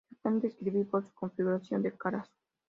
[0.09, 2.27] Se pueden describir por su configuración de caras.